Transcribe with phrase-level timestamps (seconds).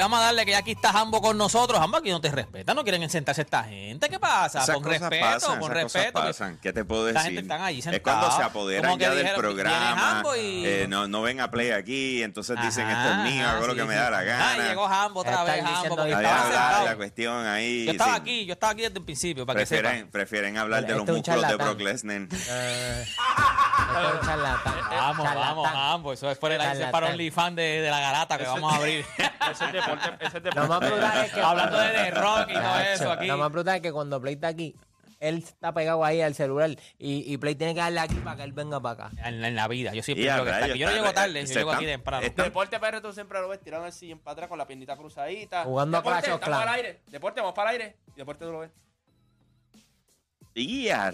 [0.00, 1.76] Vamos a darle que ya aquí está Jambo con nosotros.
[1.80, 4.08] Jambo, aquí no te respetan, no quieren sentarse esta gente.
[4.08, 4.62] ¿Qué pasa?
[4.62, 6.12] Esas con cosas respeto, pasan, con esas respeto.
[6.12, 6.58] cosas pasan.
[6.62, 7.20] ¿Qué te puedo decir?
[7.22, 10.22] gente están allí es cuando se sentados, apoderan que ya del dijeron, programa.
[10.40, 13.72] Y- eh, no, no ven a play aquí, entonces dicen esto es mío, hago lo
[13.72, 14.50] sí, que me da la gana.
[14.52, 17.84] Ay, llegó Jambo otra vez, Jambo, porque que estaba de la cuestión ahí.
[17.86, 18.20] Yo estaba sí.
[18.20, 20.10] aquí, yo estaba aquí desde el principio, para que Prefieren, sepan.
[20.12, 21.56] prefieren hablar de Este los es un músculos de.
[21.56, 22.28] Brock Lesnar.
[24.02, 24.74] Eh, es charlatán.
[24.90, 25.34] Vamos, Charlatán.
[25.56, 26.12] vamos, Jambo.
[26.12, 26.90] Eso es por el Charlatán.
[26.90, 29.04] para OnlyFans de, de la garata que vamos a abrir.
[29.50, 30.60] Ese es deporte, ese es deporte.
[30.60, 31.40] Lo más brutal es que.
[31.40, 33.26] Hablando de Rock y todo eso aquí.
[33.26, 34.74] Lo más brutal es que cuando Play está aquí,
[35.20, 38.42] él está pegado ahí al celular y, y Play tiene que darle aquí para que
[38.44, 39.28] él venga para acá.
[39.28, 40.78] En, en la vida, yo siempre a digo que está aquí.
[40.78, 42.24] Yo no llego tarde, eh, yo llego aquí temprano.
[42.26, 44.66] están- Deporte PR tú siempre lo ves tirado en el sillón para atrás con la
[44.66, 45.64] piernita cruzadita.
[45.64, 46.76] Jugando a Deporte, Clash of estamos al Clans.
[46.76, 47.00] aire.
[47.06, 47.96] Deporte, vamos para el aire.
[48.14, 48.70] Y deporte tú lo ves.
[50.54, 51.12] Y a.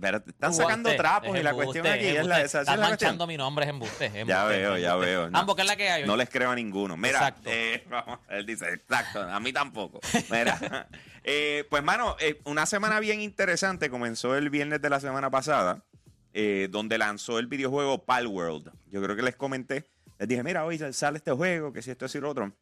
[0.00, 2.28] Pero te están Embuste, sacando trapos es y la embuste, cuestión aquí es embuste.
[2.28, 3.08] la, esa, esa Estás es la cuestión.
[3.08, 4.06] manchando mi nombre, es embuste.
[4.06, 5.10] es Ya veo, es ya embuste.
[5.10, 5.30] veo.
[5.32, 6.04] Ambos, ¿qué es la que hay?
[6.06, 6.96] No les creo a ninguno.
[6.96, 7.50] Mira, Exacto.
[7.52, 10.00] eh, vamos, él dice, exacto, a mí tampoco.
[10.30, 10.88] Mira,
[11.24, 15.84] eh, pues mano, eh, una semana bien interesante comenzó el viernes de la semana pasada,
[16.32, 18.72] eh, donde lanzó el videojuego Palworld.
[18.90, 19.86] Yo creo que les comenté,
[20.18, 22.52] les dije, mira, hoy sale este juego, que si esto es y lo otro.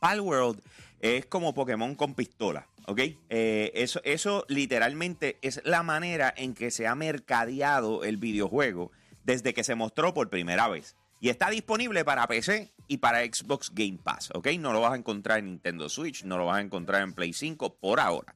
[0.00, 0.60] Palworld
[1.02, 3.00] es como Pokémon con pistola, ¿ok?
[3.28, 8.92] Eh, eso, eso literalmente es la manera en que se ha mercadeado el videojuego
[9.24, 10.96] desde que se mostró por primera vez.
[11.20, 14.48] Y está disponible para PC y para Xbox Game Pass, ¿ok?
[14.58, 17.32] No lo vas a encontrar en Nintendo Switch, no lo vas a encontrar en Play
[17.32, 18.34] 5 por ahora.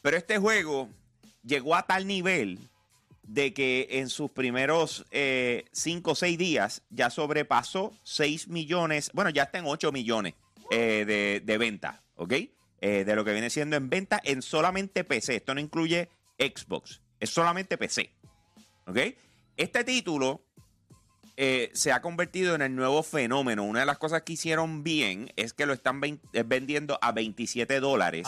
[0.00, 0.88] Pero este juego
[1.42, 2.60] llegó a tal nivel
[3.24, 9.44] de que en sus primeros 5 o 6 días ya sobrepasó 6 millones, bueno, ya
[9.44, 10.34] está en 8 millones
[10.70, 12.32] eh, de, de venta, ¿ok?
[12.80, 15.36] Eh, de lo que viene siendo en venta en solamente PC.
[15.36, 16.08] Esto no incluye
[16.38, 18.10] Xbox, es solamente PC,
[18.86, 18.98] ¿ok?
[19.56, 20.42] Este título
[21.36, 23.64] eh, se ha convertido en el nuevo fenómeno.
[23.64, 27.80] Una de las cosas que hicieron bien es que lo están eh, vendiendo a 27
[27.80, 28.26] dólares.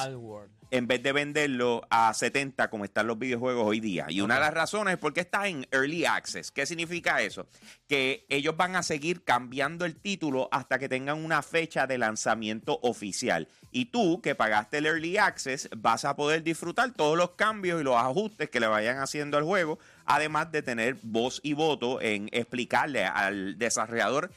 [0.71, 4.06] En vez de venderlo a 70 como están los videojuegos hoy día.
[4.09, 6.50] Y una de las razones es porque está en Early Access.
[6.50, 7.47] ¿Qué significa eso?
[7.88, 12.78] Que ellos van a seguir cambiando el título hasta que tengan una fecha de lanzamiento
[12.82, 13.49] oficial.
[13.71, 17.84] Y tú, que pagaste el Early Access, vas a poder disfrutar todos los cambios y
[17.84, 22.28] los ajustes que le vayan haciendo al juego, además de tener voz y voto en
[22.33, 24.31] explicarle al desarrollador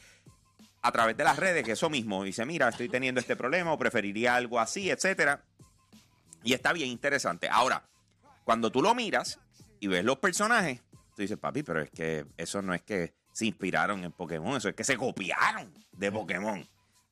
[0.82, 3.78] a través de las redes que eso mismo dice, mira, estoy teniendo este problema o
[3.78, 5.42] preferiría algo así, etcétera.
[6.42, 7.48] Y está bien interesante.
[7.48, 7.88] Ahora,
[8.44, 9.38] cuando tú lo miras
[9.78, 10.82] y ves los personajes,
[11.14, 14.68] tú dices, papi, pero es que eso no es que se inspiraron en Pokémon, eso
[14.68, 16.68] es que se copiaron de Pokémon.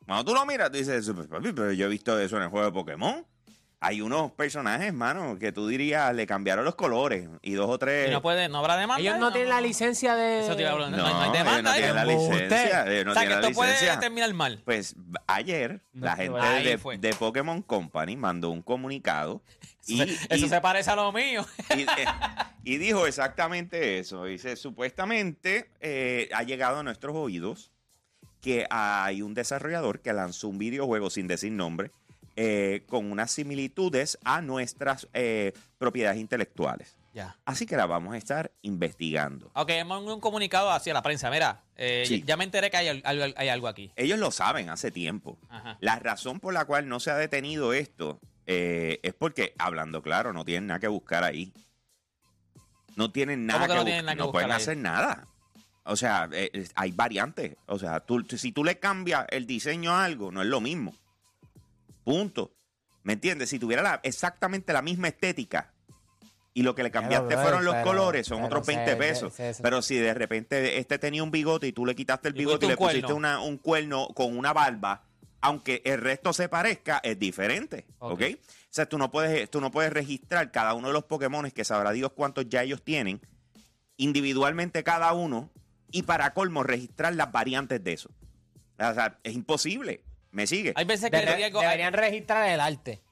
[0.06, 2.48] Cuando tú lo miras, tú dices, "Pues, papi, pero yo he visto eso en el
[2.48, 3.26] juego de Pokémon.
[3.80, 8.08] Hay unos personajes, mano, que tú dirías, le cambiaron los colores y dos o tres...
[8.08, 9.00] Y no puede, no habrá demanda.
[9.00, 10.40] Ellos no tienen la licencia de.
[10.40, 10.90] Eso te iba a hablar.
[10.90, 12.86] No, No, no hay ellos demanda no tienen la licencia.
[12.92, 14.60] ellos no o sea, que esto puede terminar mal.
[14.64, 14.96] Pues
[15.28, 19.42] ayer No la te gente de, de Pokémon Company mandó un comunicado
[19.86, 21.46] y, Eso y- se parece a lo mío.
[21.76, 21.86] y, eh,
[22.64, 24.24] y dijo exactamente eso.
[24.24, 27.70] Dice, supuestamente eh, ha llegado a nuestros oídos
[28.40, 31.92] que hay un desarrollador que lanzó un videojuego sin decir nombre
[32.40, 36.96] eh, con unas similitudes a nuestras eh, propiedades intelectuales.
[37.12, 37.36] ya.
[37.44, 39.50] Así que la vamos a estar investigando.
[39.54, 41.30] Ok, hemos un comunicado hacia la prensa.
[41.32, 42.22] Mira, eh, Sí.
[42.24, 43.90] ya me enteré que hay, al- algo- hay algo aquí.
[43.96, 45.36] Ellos lo saben hace tiempo.
[45.48, 45.76] Ajá.
[45.80, 50.32] La razón por la cual no se ha detenido esto eh, es porque, hablando claro,
[50.32, 51.52] no tienen nada que buscar ahí.
[52.96, 54.56] No tienen nada ¿Cómo que que, no bu- tienen nada que no buscar pueden ahí?
[54.56, 55.28] hacer nada.
[55.84, 56.28] O sea,
[56.74, 57.56] hay variantes.
[57.66, 60.94] O sea, tú, si tú le cambias el diseño a algo, no es lo mismo.
[62.08, 62.54] Punto.
[63.02, 63.50] ¿Me entiendes?
[63.50, 65.74] Si tuviera la- exactamente la misma estética
[66.54, 69.34] y lo que le cambiaste fueron los pero- colores, son otros se- 20 se- pesos.
[69.34, 72.34] se- se- Pero si de repente este tenía un bigote y tú le quitaste el
[72.34, 75.02] bigote y le un pusiste una- un cuerno con una barba,
[75.42, 77.84] aunque el resto se parezca, es diferente.
[77.98, 78.12] ¿Ok?
[78.12, 78.22] Ok.
[78.34, 81.64] O sea, tú no, puedes, tú no puedes registrar cada uno de los Pokémon que
[81.64, 83.20] sabrá Dios cuántos ya ellos tienen,
[83.98, 85.50] individualmente cada uno,
[85.90, 88.10] y para colmo registrar las variantes de eso.
[88.78, 90.04] O sea, es imposible.
[90.30, 90.72] ¿Me sigue?
[90.76, 93.02] Hay veces que Debe- le digo, deberían registrar el arte.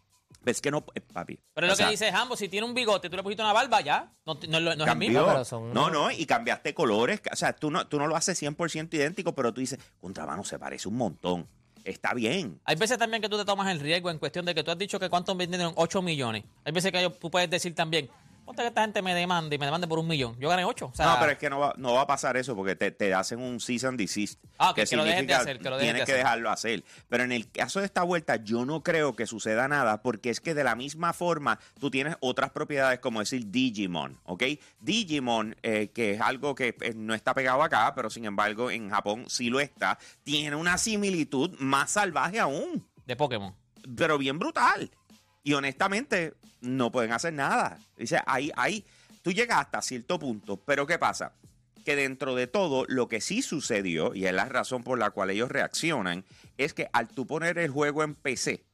[0.44, 1.40] Es que no, eh, papi.
[1.54, 3.42] pero es lo O sea, que dice Jambo, si tiene un bigote, tú le pusiste
[3.42, 4.12] una barba, ya.
[4.24, 5.08] No, no, no es el cambió.
[5.10, 5.26] mismo.
[5.26, 7.20] pero son No, unos- no, y cambiaste colores.
[7.32, 10.58] O sea, tú no, tú no lo haces 100% idéntico, pero tú dices, contramano se
[10.58, 11.48] parece un montón.
[11.84, 12.60] está bien.
[12.64, 14.78] Hay veces también que tú te tomas el riesgo en cuestión de que tú has
[14.78, 16.42] dicho que cuántos vendieron 8 millones.
[16.64, 18.10] Hay veces que tú puedes decir también,
[18.46, 20.38] ponte que esta gente me demande y me demande por un millón.
[20.38, 20.86] Yo gané 8.
[20.86, 22.92] O sea, no, pero es que no va, no va a pasar eso porque te,
[22.92, 24.42] te hacen un season desist.
[24.56, 26.84] Ah, ok, que lo dejen de hacer, que lo dejen tienes de que dejarlo hacer.
[27.08, 30.40] Pero en el caso de esta vuelta, yo no creo que suceda nada porque es
[30.40, 34.44] que de la misma forma tú tienes otras propiedades como decir Digimon, ¿ok?
[34.80, 38.88] Digimon, eh, que es algo que eh, no está pegado acá, pero sin embargo en
[38.90, 43.54] Japón sí lo está, tiene una similitud más salvaje aún de Pokémon.
[43.96, 44.90] pero bien brutal.
[45.46, 47.78] Y honestamente, no pueden hacer nada.
[47.96, 48.84] Dice, ahí, ahí,
[49.22, 51.34] tú llegas hasta cierto punto, pero ¿qué pasa?
[51.84, 55.30] Que dentro de todo, lo que sí sucedió, y es la razón por la cual
[55.30, 56.24] ellos reaccionan,
[56.58, 58.64] es que al tú poner el juego en PC,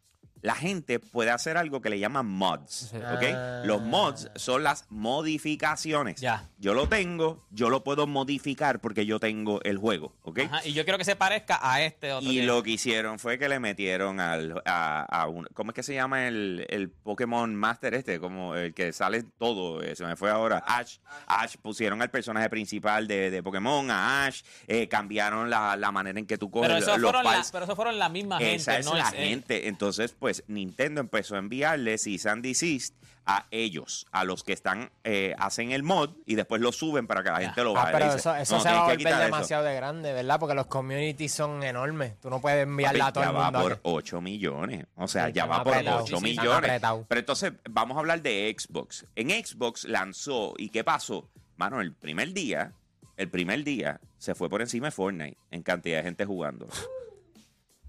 [0.42, 3.22] la gente puede hacer algo que le llaman mods, ¿ok?
[3.34, 3.62] Ah.
[3.64, 6.20] Los mods son las modificaciones.
[6.20, 6.48] Ya.
[6.58, 10.40] Yo lo tengo, yo lo puedo modificar porque yo tengo el juego, ¿ok?
[10.40, 12.30] Ajá, y yo quiero que se parezca a este otro.
[12.30, 15.74] Y que- lo que hicieron fue que le metieron al, a, a un, ¿cómo es
[15.74, 18.20] que se llama el, el Pokémon Master este?
[18.20, 20.62] Como el que sale todo, eh, se me fue ahora.
[20.66, 20.98] Ash.
[21.26, 26.18] Ash, pusieron al personaje principal de, de Pokémon, a Ash, eh, cambiaron la, la manera
[26.18, 28.54] en que tú coges pero, eso los fueron la, pero eso fueron la misma gente.
[28.56, 29.68] Esa es no la es- gente.
[29.68, 32.94] Entonces, pues Nintendo empezó a enviarle cease and desist
[33.24, 37.22] a ellos, a los que están, eh, hacen el mod y después lo suben para
[37.22, 37.92] que la gente lo Ah, vaya.
[37.92, 39.22] pero Dice, eso, eso "No, se va a volver quitar eso".
[39.22, 40.40] demasiado de grande, ¿verdad?
[40.40, 42.18] Porque los communities son enormes.
[42.20, 43.58] Tú no puedes enviarla a todo ya el va mundo.
[43.58, 44.86] a por que- 8 millones.
[44.96, 46.02] O sea, Sí, ya va por apretados.
[46.02, 46.80] 8 Sí, sí, están millones.
[47.08, 49.06] Pero entonces, vamos a hablar de Xbox.
[49.14, 51.28] En Xbox lanzó, ¿y qué pasó?
[51.56, 52.72] Mano, el primer día,
[53.16, 56.66] el primer día se fue por encima de Fortnite en cantidad de gente jugando.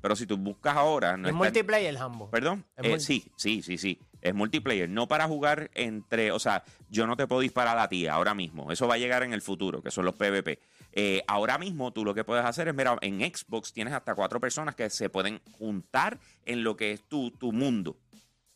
[0.04, 2.30] Pero si tú buscas ahora, no es está- multiplayer, Hambo.
[2.30, 2.66] ¿Perdón?
[2.76, 4.00] Es Eh, multi- sí, sí, sí, sí.
[4.20, 4.90] Es multiplayer.
[4.90, 6.34] No para jugar entre.
[6.34, 8.70] O sea, yo no te puedo disparar a ti ahora mismo.
[8.70, 10.60] Eso va a llegar en el futuro, que son los PvP.
[10.92, 14.42] Eh, ahora mismo tú lo que puedes hacer es, mira, en Xbox tienes hasta cuatro
[14.42, 17.96] personas que se pueden juntar en lo que es tu, tu mundo.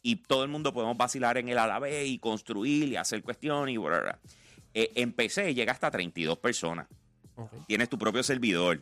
[0.02, 3.24] Y todo el mundo podemos vacilar en el a la vez y construir y hacer
[3.24, 4.20] cuestiones y bla, bla, bla.
[4.74, 6.88] Eh, en PC llega hasta 32 personas
[7.68, 8.80] tienes tu propio servidor.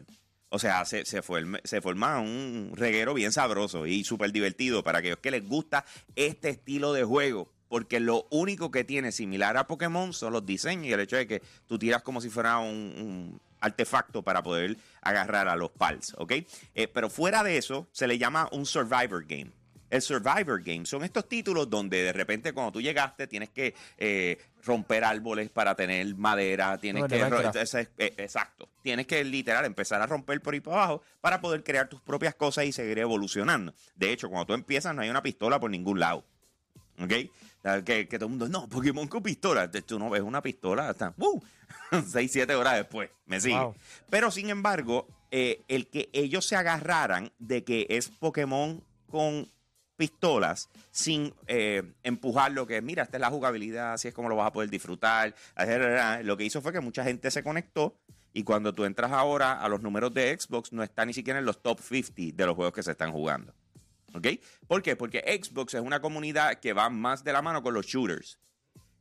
[0.50, 5.00] O sea, se, se, forma, se forma un reguero bien sabroso y súper divertido para
[5.00, 7.52] aquellos que les gusta este estilo de juego.
[7.68, 11.28] Porque lo único que tiene similar a Pokémon son los diseños y el hecho de
[11.28, 16.34] que tú tiras como si fuera un, artefacto para poder agarrar a los pals, ¿ok?
[16.76, 19.52] Eh, pero fuera de eso, se le llama un Survivor Game.
[19.96, 24.38] El Survivor Game son estos títulos donde de repente cuando tú llegaste tienes que eh,
[24.64, 27.16] romper árboles para tener madera, tienes que...
[27.62, 28.70] es- eh, exacto.
[28.82, 32.36] Tienes que literal empezar a romper por ahí para abajo para poder crear tus propias
[32.36, 33.74] cosas y seguir evolucionando.
[33.96, 36.24] De hecho, cuando tú empiezas no hay una pistola por ningún lado.
[37.00, 37.12] ¿Ok?
[37.84, 39.70] Que, que todo el mundo, no, Pokémon con pistola.
[39.72, 41.42] Tú no ves una pistola hasta, ¡uh!
[42.08, 43.10] 6, 7 horas después.
[43.26, 43.58] Me sigue.
[43.58, 43.76] Wow.
[44.10, 49.50] Pero sin embargo, eh, el que ellos se agarraran de que es Pokémon con
[49.96, 54.36] pistolas sin eh, empujar lo que mira, esta es la jugabilidad, así es como lo
[54.36, 55.36] vas a poder disfrutar.
[56.24, 57.98] Lo que hizo fue que mucha gente se conectó
[58.34, 61.46] y cuando tú entras ahora a los números de Xbox no está ni siquiera en
[61.46, 63.54] los top 50 de los juegos que se están jugando.
[64.14, 64.28] ¿Ok?
[64.68, 64.96] ¿Por qué?
[64.96, 68.40] Porque Xbox es una comunidad que va más de la mano con los shooters.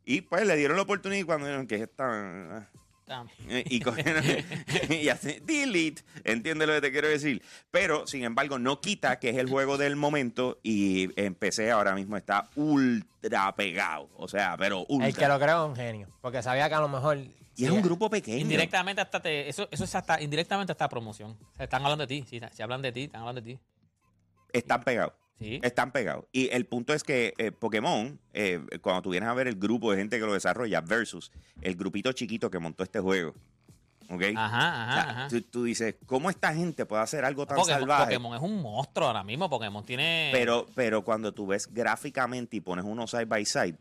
[0.05, 2.59] Y pues le dieron la oportunidad y cuando vieron que es esta...
[2.59, 2.79] Eh,
[3.49, 4.25] y cogieron
[4.91, 7.43] y hacen delete, entiende lo que te quiero decir.
[7.71, 11.95] Pero, sin embargo, no quita que es el juego del momento y en PC ahora
[11.95, 14.09] mismo está ultra pegado.
[14.17, 15.09] O sea, pero ultra.
[15.09, 16.09] El que lo creó es un genio.
[16.21, 17.19] Porque sabía que a lo mejor.
[17.57, 18.39] y es un grupo pequeño.
[18.39, 21.33] Indirectamente hasta te, eso, eso es hasta, indirectamente hasta promoción.
[21.33, 23.61] O sea, están hablando de ti, sí, si hablan de ti, están hablando de ti.
[24.53, 25.24] Están pegados.
[25.39, 25.61] Sí.
[25.63, 26.27] Están pegados.
[26.33, 29.91] Y el punto es que eh, Pokémon, eh, cuando tú vienes a ver el grupo
[29.91, 33.35] de gente que lo desarrolla versus el grupito chiquito que montó este juego.
[34.11, 34.23] ¿Ok?
[34.37, 35.29] Ajá, O ajá, sea, ajá.
[35.29, 38.05] Tú, tú dices, ¿cómo esta gente puede hacer algo tan Pokémon, salvaje?
[38.05, 39.49] Pokémon es un monstruo ahora mismo.
[39.51, 40.31] Pokémon tiene.
[40.33, 43.77] Pero, pero cuando tú ves gráficamente y pones uno side by side,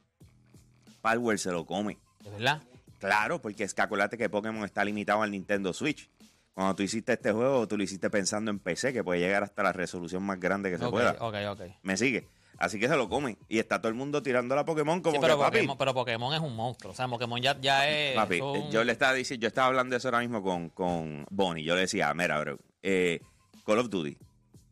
[1.02, 1.98] Power se lo come.
[2.24, 2.62] ¿De verdad?
[3.00, 6.10] Claro, porque es que acuérdate que Pokémon está limitado al Nintendo Switch.
[6.54, 9.64] Cuando tú hiciste este juego, tú lo hiciste pensando en PC, que puede llegar hasta
[9.64, 11.16] la resolución más grande que se Ok, pueda.
[11.20, 11.62] ok, ok.
[11.82, 12.28] Me sigue.
[12.60, 13.38] Así que se lo come.
[13.50, 15.94] Y está todo el mundo tirando a Pokémon como Sí, pero, que, papi, Pokémon, pero
[15.96, 16.94] Pokémon es un monstruo.
[16.94, 18.16] O sea, Pokémon ya, ya es.
[18.16, 18.40] papi,
[18.72, 21.64] yo le estaba diciendo, yo estaba hablando de eso ahora mismo con, con Bonnie.
[21.64, 23.20] Yo le decía, mira, bro, eh,
[23.66, 24.16] Call of Duty.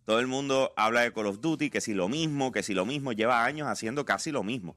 [0.06, 2.86] Todo el mundo habla de Call of Duty, que si lo mismo, que si lo
[2.86, 4.76] mismo, lleva años haciendo casi lo mismo.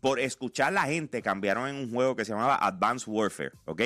[0.00, 3.82] Por escuchar la gente, cambiaron en un juego que se llamaba Advanced Warfare, ¿ok?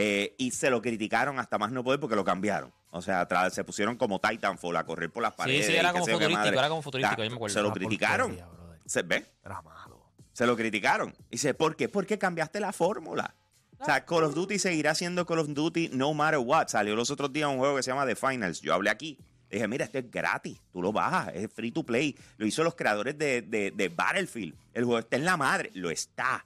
[0.00, 2.72] Eh, y se lo criticaron hasta más no poder porque lo cambiaron.
[2.90, 5.66] O sea, tra- se pusieron como Titanfall a correr por las paredes.
[5.66, 7.54] sí, era y qué como futurístico, era como futurístico, Ta- yo me acuerdo.
[7.54, 8.36] Se lo Una criticaron.
[8.36, 8.80] porquería.
[8.86, 9.26] ¿Se ve?
[9.44, 10.00] Era malo.
[10.32, 11.10] Se lo criticaron.
[11.30, 11.88] Y dice, ¿por qué?
[11.88, 13.34] Porque cambiaste la fórmula.
[13.80, 16.68] O sea, Call of Duty seguirá siendo Call of Duty no matter what.
[16.68, 18.60] Salió los otros días un juego que se llama The Finals.
[18.60, 19.18] Yo hablé aquí.
[19.50, 22.14] Dije, mira, esto es gratis, tú lo bajas, es free to play.
[22.36, 24.54] Lo hizo los creadores de, de- de Battlefield.
[24.74, 26.44] El juego está en la madre, lo está.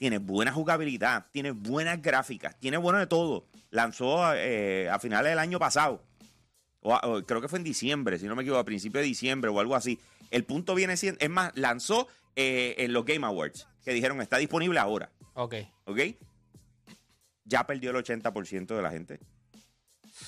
[0.00, 3.44] Tiene buena jugabilidad, tiene buenas gráficas, tiene bueno de todo.
[3.68, 6.02] Lanzó eh, a finales del año pasado.
[6.80, 9.60] O creo que fue en diciembre, si no me equivoco, a principios de diciembre o
[9.60, 10.00] algo así.
[10.30, 14.38] El punto viene siendo, es más, lanzó eh, en los Game Awards, que dijeron está
[14.38, 15.56] disponible ahora, Ok.
[15.84, 15.98] ¿ok?
[17.44, 19.20] Ya perdió el 80% de la gente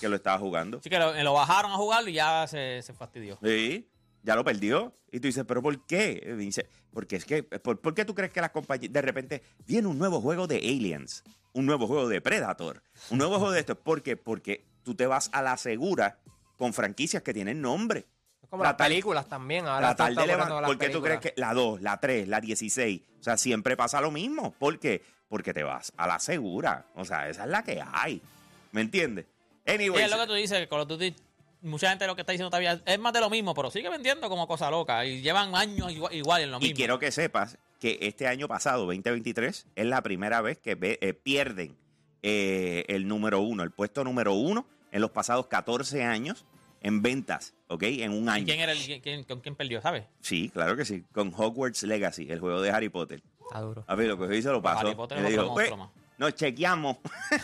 [0.00, 0.80] que lo estaba jugando.
[0.80, 3.38] Así que lo, lo bajaron a jugarlo y ya se, se fastidió.
[3.42, 3.88] Sí,
[4.22, 4.94] ya lo perdió.
[5.10, 6.22] Y tú dices, ¿pero por qué?
[6.26, 9.42] Y dice, porque es que, ¿por, por qué tú crees que las compañías, de repente,
[9.66, 13.60] viene un nuevo juego de Aliens, un nuevo juego de Predator, un nuevo juego de
[13.60, 13.78] esto?
[13.78, 14.16] ¿Por qué?
[14.16, 16.18] Porque tú te vas a la segura
[16.56, 18.06] con franquicias que tienen nombre.
[18.42, 19.66] Es como las películas también.
[19.66, 20.64] Ahora Tratar de levantar.
[20.64, 23.02] ¿Por qué tú crees que la 2, la 3, la 16?
[23.20, 24.52] O sea, siempre pasa lo mismo.
[24.52, 25.02] ¿Por qué?
[25.28, 26.86] Porque te vas a la segura.
[26.94, 28.22] O sea, esa es la que hay.
[28.72, 29.26] ¿Me entiendes?
[29.66, 31.14] Anyway, es lo que tú dices, que Call of Duty,
[31.62, 34.28] mucha gente lo que está diciendo todavía es más de lo mismo, pero sigue vendiendo
[34.28, 35.04] como cosa loca.
[35.06, 36.76] Y llevan años igual, igual en lo Y mismo.
[36.76, 41.14] quiero que sepas que este año pasado, 2023, es la primera vez que ve- eh,
[41.14, 41.76] pierden
[42.22, 46.44] eh, el número uno, el puesto número uno en los pasados 14 años
[46.82, 47.82] en ventas, ¿ok?
[47.84, 48.44] En un ¿Y año.
[48.46, 50.04] ¿Quién era el, quién, con quién perdió, sabes?
[50.20, 51.04] Sí, claro que sí.
[51.12, 53.22] Con Hogwarts Legacy, el juego de Harry Potter.
[53.40, 53.84] Está duro.
[53.86, 54.86] A ver, lo que hizo lo pasó.
[54.86, 55.90] Harry Potter Y le dijo, "Pues, más".
[56.18, 56.98] Nos chequeamos.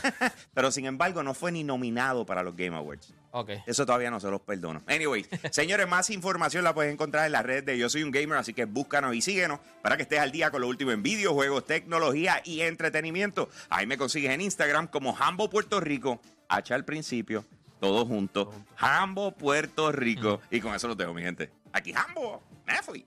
[0.55, 3.13] Pero sin embargo, no fue ni nominado para los Game Awards.
[3.31, 3.51] Ok.
[3.67, 4.83] Eso todavía no se los perdono.
[4.87, 8.39] Anyway, señores, más información la puedes encontrar en las redes de Yo Soy un Gamer,
[8.39, 11.67] así que búscanos y síguenos para que estés al día con lo último en videojuegos,
[11.67, 13.49] tecnología y entretenimiento.
[13.69, 17.45] Ahí me consigues en Instagram como Hambo Puerto Rico, H al principio,
[17.81, 18.49] todos juntos.
[18.77, 20.41] Hambo Puerto Rico.
[20.51, 21.51] Y con eso los dejo, mi gente.
[21.73, 23.05] Aquí Hambo, me fui.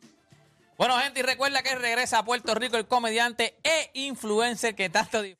[0.77, 5.21] Bueno, gente, y recuerda que regresa a Puerto Rico el comediante e influencer que tanto
[5.21, 5.39] disfruta.